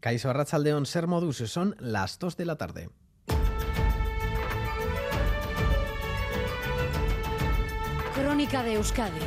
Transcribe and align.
Caiso 0.00 0.30
Arrachaldeón 0.30 0.86
Ser 0.86 1.08
Modus 1.08 1.38
son 1.38 1.74
las 1.80 2.20
2 2.20 2.36
de 2.36 2.44
la 2.44 2.56
tarde. 2.56 2.88
Crónica 8.14 8.62
de 8.62 8.74
Euskadi 8.74 9.20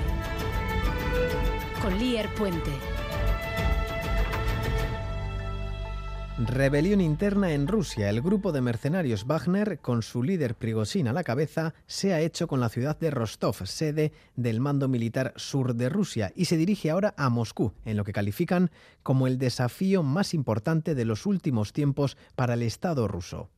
con 1.82 2.00
Lier 2.00 2.34
Puente. 2.36 2.72
Rebelión 6.48 7.02
interna 7.02 7.54
en 7.54 7.68
Rusia. 7.68 8.10
El 8.10 8.22
grupo 8.22 8.52
de 8.52 8.62
mercenarios 8.62 9.26
Wagner, 9.28 9.80
con 9.80 10.02
su 10.02 10.24
líder 10.24 10.56
Prigozhin 10.56 11.08
a 11.08 11.14
la 11.14 11.24
cabeza, 11.24 11.74
se 11.88 12.14
ha 12.14 12.22
hecho 12.22 12.48
con 12.48 12.60
la 12.60 12.70
ciudad 12.70 12.98
de 12.98 13.12
Rostov, 13.12 13.68
sede 13.68 14.12
del 14.36 14.60
mando 14.60 14.88
militar 14.88 15.34
sur 15.36 15.76
de 15.76 15.90
Rusia, 15.90 16.32
y 16.36 16.46
se 16.46 16.58
dirige 16.58 16.90
ahora 16.90 17.14
a 17.18 17.30
Moscú, 17.30 17.74
en 17.86 17.98
lo 17.98 18.04
que 18.04 18.14
califican 18.14 18.72
como 19.04 19.28
el 19.28 19.38
desafío 19.38 20.04
más 20.04 20.34
importante 20.34 20.96
de 20.96 21.06
los 21.06 21.26
últimos 21.26 21.74
tiempos 21.74 22.18
para 22.36 22.56
el 22.56 22.64
Estado 22.64 23.08
ruso. 23.08 23.50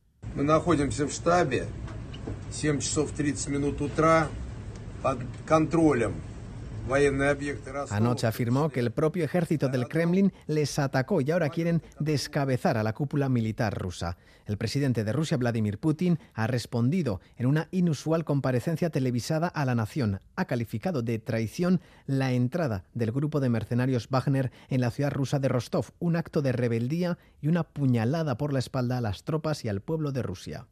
Anoche 7.90 8.26
afirmó 8.26 8.68
que 8.68 8.80
el 8.80 8.90
propio 8.90 9.24
ejército 9.24 9.68
del 9.68 9.88
Kremlin 9.88 10.32
les 10.46 10.78
atacó 10.78 11.22
y 11.22 11.30
ahora 11.30 11.48
quieren 11.48 11.82
descabezar 11.98 12.76
a 12.76 12.82
la 12.82 12.92
cúpula 12.92 13.30
militar 13.30 13.74
rusa. 13.78 14.18
El 14.44 14.58
presidente 14.58 15.02
de 15.02 15.12
Rusia, 15.12 15.38
Vladimir 15.38 15.78
Putin, 15.78 16.18
ha 16.34 16.46
respondido 16.46 17.22
en 17.36 17.46
una 17.46 17.68
inusual 17.70 18.24
comparecencia 18.24 18.90
televisada 18.90 19.48
a 19.48 19.64
la 19.64 19.74
nación. 19.74 20.20
Ha 20.36 20.44
calificado 20.44 21.00
de 21.00 21.18
traición 21.18 21.80
la 22.06 22.32
entrada 22.32 22.84
del 22.92 23.12
grupo 23.12 23.40
de 23.40 23.48
mercenarios 23.48 24.08
Wagner 24.10 24.52
en 24.68 24.82
la 24.82 24.90
ciudad 24.90 25.10
rusa 25.10 25.38
de 25.38 25.48
Rostov, 25.48 25.86
un 26.00 26.16
acto 26.16 26.42
de 26.42 26.52
rebeldía 26.52 27.16
y 27.40 27.48
una 27.48 27.64
puñalada 27.64 28.36
por 28.36 28.52
la 28.52 28.58
espalda 28.58 28.98
a 28.98 29.00
las 29.00 29.24
tropas 29.24 29.64
y 29.64 29.68
al 29.68 29.80
pueblo 29.80 30.12
de 30.12 30.22
Rusia. 30.22 30.66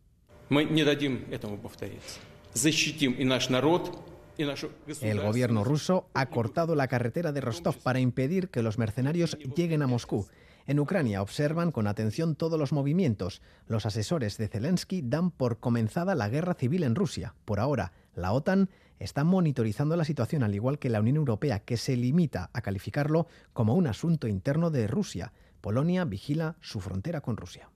El 4.39 5.21
gobierno 5.21 5.65
ruso 5.65 6.09
ha 6.15 6.27
cortado 6.27 6.75
la 6.75 6.89
carretera 6.89 7.33
de 7.33 7.41
Rostov 7.41 7.77
para 7.83 8.01
impedir 8.01 8.49
que 8.49 8.63
los 8.63 8.79
mercenarios 8.79 9.37
lleguen 9.57 9.83
a 9.83 9.87
Moscú. 9.87 10.27
En 10.67 10.79
Ucrania 10.79 11.23
observan 11.23 11.73
con 11.73 11.87
atención 11.87 12.37
todos 12.37 12.59
los 12.59 12.73
movimientos. 12.73 13.43
Los 13.67 13.85
asesores 13.85 14.39
de 14.39 14.49
Zelensky 14.49 15.03
dan 15.03 15.31
por 15.31 15.59
comenzada 15.59 16.15
la 16.15 16.29
guerra 16.29 16.55
civil 16.55 16.85
en 16.85 16.95
Rusia. 16.95 17.35
Por 17.45 17.61
ahora, 17.61 17.93
la 18.15 18.33
OTAN 18.33 18.71
está 18.99 19.25
monitorizando 19.25 19.97
la 19.97 20.05
situación, 20.05 20.43
al 20.43 20.55
igual 20.55 20.79
que 20.79 20.89
la 20.89 21.01
Unión 21.01 21.17
Europea, 21.17 21.61
que 21.61 21.77
se 21.77 21.97
limita 21.97 22.51
a 22.53 22.63
calificarlo 22.63 23.27
como 23.53 23.75
un 23.75 23.87
asunto 23.87 24.29
interno 24.29 24.71
de 24.71 24.87
Rusia. 24.87 25.33
Polonia 25.61 26.05
vigila 26.05 26.57
su 26.61 26.81
frontera 26.81 27.21
con 27.21 27.37
Rusia. 27.37 27.69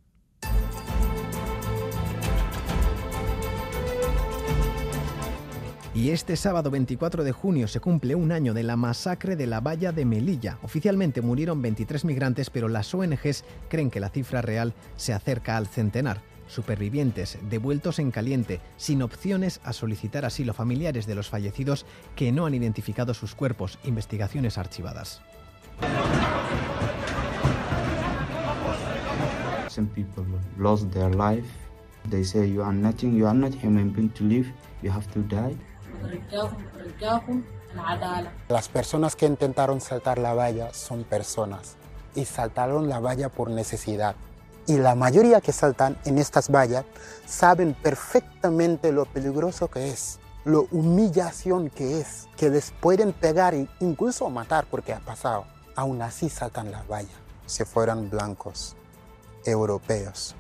Y 6.07 6.13
este 6.13 6.37
sábado 6.37 6.71
24 6.71 7.25
de 7.25 7.33
junio 7.33 7.67
se 7.67 7.81
cumple 7.81 8.15
un 8.15 8.31
año 8.31 8.55
de 8.55 8.63
la 8.63 8.77
masacre 8.77 9.35
de 9.35 9.49
la 9.49 9.59
valla 9.59 9.91
de 9.91 10.05
Melilla. 10.05 10.57
Oficialmente 10.63 11.21
murieron 11.21 11.61
23 11.61 12.05
migrantes, 12.05 12.49
pero 12.49 12.69
las 12.69 12.95
ONGs 12.95 13.43
creen 13.69 13.91
que 13.91 13.99
la 13.99 14.11
cifra 14.11 14.41
real 14.41 14.73
se 14.95 15.13
acerca 15.13 15.57
al 15.57 15.67
centenar. 15.67 16.23
Supervivientes 16.47 17.41
devueltos 17.51 17.99
en 17.99 18.13
caliente, 18.13 18.61
sin 18.77 19.03
opciones 19.03 19.61
a 19.65 19.73
solicitar 19.73 20.25
asilo 20.25 20.55
familiares 20.55 21.07
de 21.07 21.17
los 21.17 21.29
fallecidos 21.29 21.87
que 22.15 22.31
no 22.31 22.47
han 22.47 22.55
identificado 22.55 23.13
sus 23.13 23.35
cuerpos, 23.35 23.81
investigaciones 23.83 24.59
archivadas. 24.59 25.23
Some 29.69 29.89
people 29.89 30.23
lost 30.57 30.89
their 30.93 31.13
life. 31.13 31.49
They 32.09 32.23
say 32.23 32.49
you 32.49 32.63
are 32.63 32.73
nothing, 32.73 33.17
you 33.17 33.27
are 33.27 33.37
not 33.37 33.53
human 33.61 33.93
being 33.93 34.11
to 34.11 34.23
live, 34.23 34.47
you 34.85 34.93
have 34.93 35.13
to 35.13 35.23
die. 35.23 35.57
Las 38.49 38.69
personas 38.69 39.17
que 39.17 39.27
intentaron 39.27 39.81
saltar 39.81 40.19
la 40.19 40.35
valla 40.35 40.73
son 40.73 41.05
personas 41.05 41.77
y 42.15 42.25
saltaron 42.25 42.89
la 42.89 43.01
valla 43.01 43.29
por 43.29 43.51
necesidad. 43.51 44.17
Y 44.67 44.79
la 44.79 44.95
mayoría 44.95 45.41
que 45.41 45.53
saltan 45.53 45.97
en 46.05 46.19
estas 46.19 46.51
vallas 46.51 46.85
saben 47.27 47.75
perfectamente 47.75 48.91
lo 48.91 49.05
peligroso 49.05 49.69
que 49.69 49.91
es, 49.91 50.19
lo 50.45 50.67
humillación 50.71 51.71
que 51.71 52.01
es, 52.01 52.29
que 52.37 52.51
les 52.51 52.73
pueden 52.73 53.13
pegar 53.13 53.55
e 53.55 53.69
incluso 53.81 54.29
matar 54.31 54.67
porque 54.71 54.93
ha 54.93 55.01
pasado. 55.01 55.45
Aún 55.77 56.03
así 56.03 56.29
saltan 56.29 56.73
la 56.73 56.83
valla. 56.85 57.15
Si 57.45 57.65
fueran 57.65 58.11
blancos, 58.11 58.75
europeos, 59.45 60.35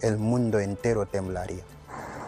el 0.00 0.18
mundo 0.18 0.60
entero 0.60 1.06
temblaría. 1.06 1.64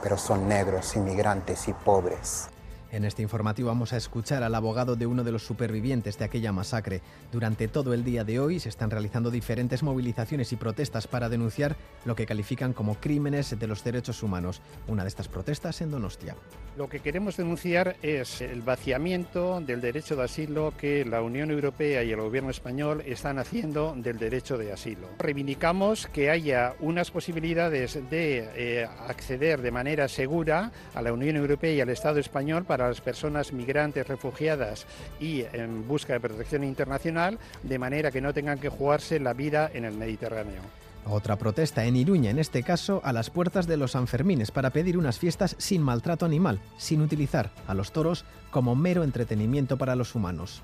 Pero 0.02 0.18
son 0.18 0.48
negros, 0.48 0.96
inmigrantes 0.96 1.68
y 1.68 1.72
pobres. 1.72 2.48
En 2.94 3.04
este 3.04 3.22
informativo 3.22 3.66
vamos 3.66 3.92
a 3.92 3.96
escuchar 3.96 4.44
al 4.44 4.54
abogado 4.54 4.94
de 4.94 5.08
uno 5.08 5.24
de 5.24 5.32
los 5.32 5.42
supervivientes 5.42 6.16
de 6.16 6.26
aquella 6.26 6.52
masacre. 6.52 7.00
Durante 7.32 7.66
todo 7.66 7.92
el 7.92 8.04
día 8.04 8.22
de 8.22 8.38
hoy 8.38 8.60
se 8.60 8.68
están 8.68 8.88
realizando 8.88 9.32
diferentes 9.32 9.82
movilizaciones 9.82 10.52
y 10.52 10.56
protestas 10.56 11.08
para 11.08 11.28
denunciar 11.28 11.74
lo 12.04 12.14
que 12.14 12.24
califican 12.24 12.72
como 12.72 12.94
crímenes 13.00 13.58
de 13.58 13.66
los 13.66 13.82
derechos 13.82 14.22
humanos. 14.22 14.62
Una 14.86 15.02
de 15.02 15.08
estas 15.08 15.26
protestas 15.26 15.80
en 15.80 15.90
Donostia. 15.90 16.36
Lo 16.76 16.88
que 16.88 17.00
queremos 17.00 17.36
denunciar 17.36 17.96
es 18.00 18.40
el 18.40 18.62
vaciamiento 18.62 19.60
del 19.60 19.80
derecho 19.80 20.14
de 20.14 20.24
asilo 20.24 20.72
que 20.78 21.04
la 21.04 21.20
Unión 21.20 21.50
Europea 21.50 22.04
y 22.04 22.12
el 22.12 22.20
gobierno 22.20 22.50
español 22.50 23.02
están 23.06 23.40
haciendo 23.40 23.94
del 23.96 24.18
derecho 24.18 24.56
de 24.56 24.72
asilo. 24.72 25.08
Reivindicamos 25.18 26.06
que 26.06 26.30
haya 26.30 26.74
unas 26.78 27.10
posibilidades 27.10 27.98
de 28.08 28.48
eh, 28.54 28.88
acceder 29.08 29.62
de 29.62 29.72
manera 29.72 30.06
segura 30.06 30.70
a 30.94 31.02
la 31.02 31.12
Unión 31.12 31.34
Europea 31.34 31.72
y 31.72 31.80
al 31.80 31.90
Estado 31.90 32.20
español 32.20 32.64
para 32.64 32.83
las 32.88 33.00
personas 33.00 33.52
migrantes, 33.52 34.06
refugiadas 34.06 34.86
y 35.20 35.42
en 35.52 35.86
busca 35.86 36.14
de 36.14 36.20
protección 36.20 36.64
internacional, 36.64 37.38
de 37.62 37.78
manera 37.78 38.10
que 38.10 38.20
no 38.20 38.32
tengan 38.32 38.58
que 38.58 38.68
jugarse 38.68 39.20
la 39.20 39.32
vida 39.32 39.70
en 39.72 39.84
el 39.84 39.96
Mediterráneo. 39.96 40.62
Otra 41.06 41.36
protesta 41.36 41.84
en 41.84 41.96
Iruña, 41.96 42.30
en 42.30 42.38
este 42.38 42.62
caso 42.62 43.02
a 43.04 43.12
las 43.12 43.28
puertas 43.28 43.66
de 43.66 43.76
los 43.76 43.92
Sanfermines, 43.92 44.50
para 44.50 44.70
pedir 44.70 44.96
unas 44.96 45.18
fiestas 45.18 45.54
sin 45.58 45.82
maltrato 45.82 46.24
animal, 46.24 46.60
sin 46.78 47.02
utilizar 47.02 47.50
a 47.66 47.74
los 47.74 47.92
toros 47.92 48.24
como 48.50 48.74
mero 48.74 49.04
entretenimiento 49.04 49.76
para 49.76 49.96
los 49.96 50.14
humanos. 50.14 50.62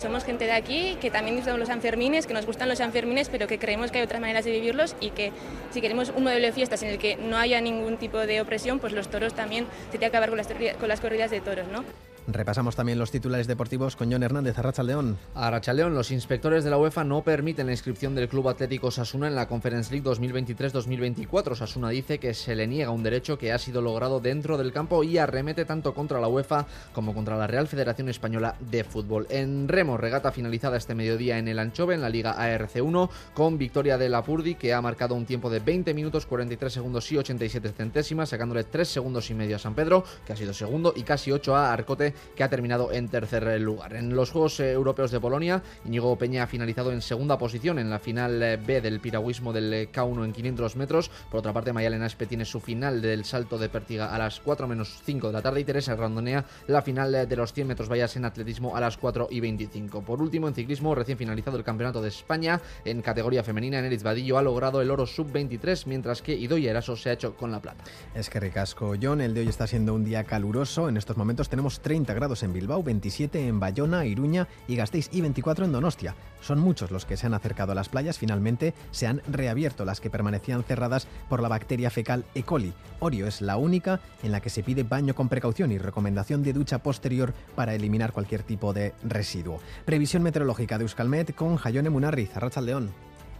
Somos 0.00 0.24
gente 0.24 0.46
de 0.46 0.52
aquí 0.52 0.96
que 0.98 1.10
también 1.10 1.36
disfrutamos 1.36 1.60
los 1.60 1.68
Sanfermines, 1.68 2.26
que 2.26 2.32
nos 2.32 2.46
gustan 2.46 2.70
los 2.70 2.78
Sanfermines, 2.78 3.28
pero 3.28 3.46
que 3.46 3.58
creemos 3.58 3.90
que 3.90 3.98
hay 3.98 4.04
otras 4.04 4.18
maneras 4.18 4.46
de 4.46 4.50
vivirlos 4.50 4.96
y 4.98 5.10
que 5.10 5.30
si 5.72 5.82
queremos 5.82 6.10
un 6.16 6.24
modelo 6.24 6.46
de 6.46 6.52
fiestas 6.52 6.82
en 6.82 6.88
el 6.88 6.98
que 6.98 7.16
no 7.16 7.36
haya 7.36 7.60
ningún 7.60 7.98
tipo 7.98 8.16
de 8.16 8.40
opresión, 8.40 8.78
pues 8.78 8.94
los 8.94 9.10
toros 9.10 9.34
también 9.34 9.66
se 9.90 9.98
tiene 9.98 10.00
que 10.00 10.06
acabar 10.06 10.30
con 10.30 10.38
las, 10.38 10.48
con 10.78 10.88
las 10.88 11.02
corridas 11.02 11.30
de 11.30 11.42
toros, 11.42 11.68
¿no? 11.68 11.84
Repasamos 12.32 12.76
también 12.76 12.98
los 12.98 13.10
titulares 13.10 13.46
deportivos 13.46 13.96
con 13.96 14.10
John 14.10 14.22
Hernández, 14.22 14.58
Arracha 14.58 14.82
León. 14.82 15.18
Arracha 15.34 15.72
León, 15.72 15.94
los 15.94 16.10
inspectores 16.10 16.64
de 16.64 16.70
la 16.70 16.78
UEFA 16.78 17.04
no 17.04 17.22
permiten 17.22 17.66
la 17.66 17.72
inscripción 17.72 18.14
del 18.14 18.28
Club 18.28 18.48
Atlético 18.48 18.90
Sasuna 18.90 19.28
en 19.28 19.34
la 19.34 19.48
Conference 19.48 19.92
League 19.92 20.08
2023-2024. 20.08 21.54
Sasuna 21.54 21.90
dice 21.90 22.18
que 22.18 22.34
se 22.34 22.54
le 22.54 22.66
niega 22.66 22.90
un 22.90 23.02
derecho 23.02 23.38
que 23.38 23.52
ha 23.52 23.58
sido 23.58 23.82
logrado 23.82 24.20
dentro 24.20 24.58
del 24.58 24.72
campo 24.72 25.02
y 25.04 25.18
arremete 25.18 25.64
tanto 25.64 25.94
contra 25.94 26.20
la 26.20 26.28
UEFA 26.28 26.66
como 26.92 27.14
contra 27.14 27.36
la 27.36 27.46
Real 27.46 27.68
Federación 27.68 28.08
Española 28.08 28.56
de 28.60 28.84
Fútbol. 28.84 29.26
En 29.30 29.68
remo, 29.68 29.96
regata 29.96 30.32
finalizada 30.32 30.76
este 30.76 30.94
mediodía 30.94 31.38
en 31.38 31.48
el 31.48 31.58
Anchove, 31.58 31.94
en 31.94 32.00
la 32.00 32.08
Liga 32.08 32.36
ARC1, 32.36 33.10
con 33.34 33.58
victoria 33.58 33.98
de 33.98 34.08
Lapurdi, 34.08 34.54
que 34.54 34.72
ha 34.72 34.80
marcado 34.80 35.14
un 35.14 35.26
tiempo 35.26 35.50
de 35.50 35.60
20 35.60 35.94
minutos, 35.94 36.26
43 36.26 36.72
segundos 36.72 37.10
y 37.12 37.18
87 37.18 37.72
centésimas, 37.72 38.28
sacándole 38.28 38.64
3 38.64 38.88
segundos 38.88 39.30
y 39.30 39.34
medio 39.34 39.56
a 39.56 39.58
San 39.58 39.74
Pedro, 39.74 40.04
que 40.26 40.32
ha 40.32 40.36
sido 40.36 40.52
segundo, 40.52 40.92
y 40.96 41.02
casi 41.02 41.32
8 41.32 41.56
a 41.56 41.72
Arcote, 41.72 42.14
que 42.34 42.44
ha 42.44 42.50
terminado 42.50 42.92
en 42.92 43.08
tercer 43.08 43.60
lugar. 43.60 43.94
En 43.94 44.14
los 44.14 44.30
Juegos 44.30 44.60
eh, 44.60 44.72
Europeos 44.72 45.10
de 45.10 45.20
Polonia, 45.20 45.62
Íñigo 45.84 46.16
Peña 46.16 46.44
ha 46.44 46.46
finalizado 46.46 46.92
en 46.92 47.02
segunda 47.02 47.38
posición 47.38 47.78
en 47.78 47.90
la 47.90 47.98
final 47.98 48.42
eh, 48.42 48.56
B 48.56 48.80
del 48.80 49.00
piragüismo 49.00 49.52
del 49.52 49.72
eh, 49.72 49.88
K1 49.92 50.24
en 50.24 50.32
500 50.32 50.76
metros. 50.76 51.10
Por 51.30 51.40
otra 51.40 51.52
parte, 51.52 51.72
Mayalena 51.72 52.06
Aspe 52.06 52.26
tiene 52.26 52.44
su 52.44 52.60
final 52.60 53.02
del 53.02 53.24
salto 53.24 53.58
de 53.58 53.68
pértiga 53.68 54.14
a 54.14 54.18
las 54.18 54.40
4 54.40 54.68
menos 54.68 55.00
5 55.04 55.28
de 55.28 55.32
la 55.32 55.42
tarde 55.42 55.60
y 55.60 55.64
Teresa 55.64 55.96
Randonea 55.96 56.44
la 56.66 56.82
final 56.82 57.28
de 57.28 57.36
los 57.36 57.52
100 57.52 57.66
metros 57.66 57.90
vallas 57.90 58.16
en 58.16 58.24
atletismo 58.24 58.76
a 58.76 58.80
las 58.80 58.96
4 58.96 59.28
y 59.30 59.40
25. 59.40 60.02
Por 60.02 60.22
último, 60.22 60.48
en 60.48 60.54
ciclismo, 60.54 60.94
recién 60.94 61.18
finalizado 61.18 61.56
el 61.56 61.64
Campeonato 61.64 62.00
de 62.02 62.08
España 62.08 62.60
en 62.84 63.02
categoría 63.02 63.42
femenina, 63.42 63.80
Neris 63.82 64.02
Vadillo 64.02 64.38
ha 64.38 64.42
logrado 64.42 64.80
el 64.80 64.90
oro 64.90 65.06
sub-23, 65.06 65.86
mientras 65.86 66.22
que 66.22 66.34
Idoia 66.34 66.70
Eraso 66.70 66.96
se 66.96 67.10
ha 67.10 67.12
hecho 67.12 67.36
con 67.36 67.50
la 67.50 67.60
plata. 67.60 67.84
Es 68.14 68.30
que 68.30 68.40
ricasco, 68.40 68.94
John. 69.00 69.20
El 69.20 69.34
de 69.34 69.40
hoy 69.40 69.48
está 69.48 69.66
siendo 69.66 69.94
un 69.94 70.04
día 70.04 70.24
caluroso. 70.24 70.88
En 70.88 70.96
estos 70.96 71.16
momentos 71.16 71.48
tenemos 71.48 71.80
30 71.80 71.99
grados 72.04 72.42
en 72.42 72.52
Bilbao, 72.52 72.82
27 72.82 73.46
en 73.46 73.60
Bayona, 73.60 74.06
Iruña 74.06 74.48
y 74.66 74.76
Gasteiz 74.76 75.08
y 75.12 75.20
24 75.20 75.64
en 75.64 75.72
Donostia. 75.72 76.14
Son 76.40 76.58
muchos 76.58 76.90
los 76.90 77.04
que 77.04 77.16
se 77.16 77.26
han 77.26 77.34
acercado 77.34 77.72
a 77.72 77.74
las 77.74 77.88
playas. 77.88 78.18
Finalmente 78.18 78.74
se 78.90 79.06
han 79.06 79.22
reabierto 79.28 79.84
las 79.84 80.00
que 80.00 80.10
permanecían 80.10 80.64
cerradas 80.64 81.06
por 81.28 81.42
la 81.42 81.48
bacteria 81.48 81.90
fecal 81.90 82.24
E. 82.34 82.42
coli. 82.42 82.72
Orio 82.98 83.26
es 83.26 83.40
la 83.40 83.56
única 83.56 84.00
en 84.22 84.32
la 84.32 84.40
que 84.40 84.50
se 84.50 84.62
pide 84.62 84.82
baño 84.82 85.14
con 85.14 85.28
precaución 85.28 85.72
y 85.72 85.78
recomendación 85.78 86.42
de 86.42 86.52
ducha 86.52 86.82
posterior 86.82 87.34
para 87.54 87.74
eliminar 87.74 88.12
cualquier 88.12 88.42
tipo 88.42 88.72
de 88.72 88.94
residuo. 89.04 89.60
Previsión 89.84 90.22
meteorológica 90.22 90.78
de 90.78 90.84
Euskalmet 90.84 91.34
con 91.34 91.56
Jayone 91.56 91.90
Munarriz, 91.90 92.30
León. 92.62 92.90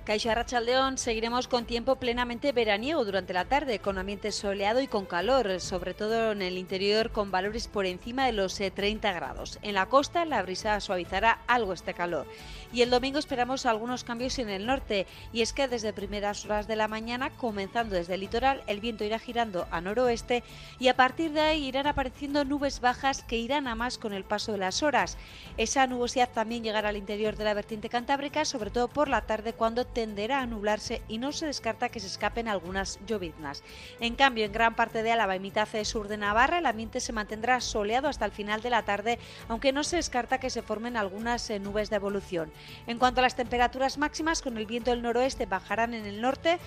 Caixa 0.05 0.35
Rachaldeón 0.35 0.97
seguiremos 0.97 1.47
con 1.47 1.67
tiempo 1.67 1.97
plenamente 1.97 2.53
veraniego 2.53 3.05
durante 3.05 3.35
la 3.35 3.45
tarde, 3.45 3.81
con 3.81 3.99
ambiente 3.99 4.33
soleado 4.33 4.81
y 4.81 4.89
con 4.89 5.05
calor, 5.05 5.61
sobre 5.61 5.93
todo 5.93 6.33
en 6.33 6.41
el 6.41 6.57
interior 6.57 7.13
con 7.13 7.31
valores 7.31 7.69
por 7.69 7.85
encima 7.85 8.25
de 8.25 8.33
los 8.33 8.55
30 8.55 9.09
eh, 9.09 9.13
grados. 9.13 9.59
En 9.61 9.75
la 9.75 9.87
costa 9.87 10.25
la 10.25 10.43
brisa 10.43 10.81
suavizará 10.81 11.41
algo 11.47 11.75
este 11.75 11.93
calor. 11.93 12.27
Y 12.73 12.81
el 12.81 12.91
domingo 12.91 13.19
esperamos 13.19 13.67
algunos 13.67 14.03
cambios 14.03 14.39
en 14.39 14.49
el 14.49 14.65
norte, 14.65 15.07
y 15.35 15.43
es 15.43 15.53
que 15.53 15.69
desde 15.69 15.93
primeras 15.93 16.47
horas 16.47 16.67
de 16.67 16.77
la 16.77 16.89
mañana, 16.89 17.31
comenzando 17.31 17.95
desde 17.95 18.15
el 18.15 18.21
litoral, 18.21 18.63
el 18.69 18.81
viento 18.81 19.05
irá 19.05 19.19
girando 19.19 19.69
a 19.71 19.83
noroeste 19.83 20.43
y 20.79 20.89
a 20.89 20.97
partir 20.97 21.33
de 21.33 21.41
ahí 21.41 21.67
irán 21.67 21.87
apareciendo 21.87 22.45
nubes 22.45 22.81
bajas 22.81 23.23
que 23.23 23.37
irán 23.37 23.67
a 23.67 23.75
más 23.75 23.99
con 23.99 24.15
el 24.15 24.25
paso 24.25 24.53
de 24.53 24.59
las 24.59 24.83
horas. 24.83 25.19
Esa 25.59 25.87
nubosidad 25.87 26.31
también 26.31 26.65
llegará 26.65 26.89
al 26.89 26.97
interior 26.97 27.37
de 27.37 27.45
la 27.45 27.55
vertiente 27.55 27.91
cantábrica, 27.91 28.47
sobre 28.47 28.71
todo 28.71 28.89
por 28.89 29.09
la 29.09 29.23
tarde 29.23 29.53
cuando 29.53 29.90
tenderá 29.93 30.41
a 30.41 30.47
nublarse 30.47 31.03
y 31.09 31.19
no 31.19 31.33
se 31.33 31.47
descarta 31.47 31.89
que 31.89 32.01
se 32.01 32.07
escapen 32.07 32.49
algunas 32.49 32.99
lloviznas. 33.07 33.63
En 34.01 34.15
cambio, 34.15 34.45
en 34.45 34.53
gran 34.53 34.75
parte 34.75 35.03
de 35.03 35.13
Álava 35.13 35.37
y 35.37 35.41
mitad 35.41 35.69
sur 35.85 36.09
de 36.09 36.17
Navarra, 36.17 36.59
el 36.59 36.67
ambiente 36.67 37.01
se 37.01 37.13
mantendrá 37.13 37.61
soleado 37.61 38.09
hasta 38.09 38.25
el 38.25 38.33
final 38.33 38.61
de 38.63 38.71
la 38.71 38.85
tarde, 38.85 39.19
aunque 39.49 39.73
no 39.73 39.85
se 39.85 39.97
descarta 39.97 40.39
que 40.39 40.51
se 40.51 40.63
formen 40.63 40.97
algunas 40.97 41.49
eh, 41.51 41.59
nubes 41.59 41.91
de 41.91 41.97
evolución. 41.97 42.53
En 42.87 42.99
cuanto 42.99 43.21
a 43.21 43.23
las 43.23 43.37
temperaturas 43.37 43.99
máximas, 43.99 44.43
con 44.43 44.57
el 44.57 44.67
viento 44.67 44.91
del 44.91 45.03
noroeste 45.03 45.47
bajarán 45.47 45.95
en 45.95 46.07
el 46.07 46.21
norte, 46.21 46.59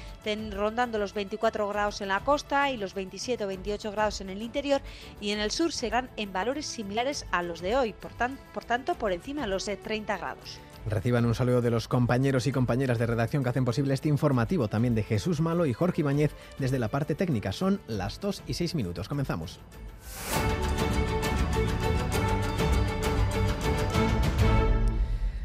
rondando 0.51 0.97
los 0.97 1.13
24 1.13 1.67
grados 1.67 2.01
en 2.01 2.09
la 2.09 2.21
costa 2.21 2.71
y 2.71 2.77
los 2.77 2.93
27 2.93 3.43
o 3.43 3.47
28 3.47 3.91
grados 3.91 4.21
en 4.21 4.29
el 4.29 4.41
interior, 4.41 4.81
y 5.19 5.31
en 5.31 5.39
el 5.39 5.51
sur 5.51 5.71
serán 5.71 6.09
en 6.17 6.33
valores 6.33 6.65
similares 6.65 7.25
a 7.31 7.43
los 7.43 7.61
de 7.61 7.75
hoy, 7.75 7.93
por, 7.93 8.13
tanto 8.65 8.95
por 8.95 9.11
encima 9.11 9.41
de 9.41 9.47
los 9.47 9.65
de 9.65 9.77
30 9.77 10.17
grados. 10.17 10.59
Reciban 10.85 11.25
un 11.25 11.33
saludo 11.35 11.61
de 11.61 11.71
los 11.71 11.87
compañeros 11.87 12.45
y 12.47 12.51
compañeras 12.51 12.99
de 12.99 13.07
redacción 13.07 13.43
que 13.43 13.49
hacen 13.49 13.65
posible 13.65 13.93
este 13.93 14.09
informativo, 14.09 14.67
también 14.67 14.95
de 14.95 15.03
Jesús 15.03 15.39
Malo 15.39 15.65
y 15.65 15.73
Jorge 15.73 16.01
Ibáñez 16.01 16.31
desde 16.59 16.79
la 16.79 16.89
parte 16.89 17.15
técnica. 17.15 17.51
Son 17.51 17.79
las 17.87 18.19
2 18.19 18.43
y 18.47 18.53
6 18.53 18.75
minutos. 18.75 19.07
Comenzamos. 19.07 19.59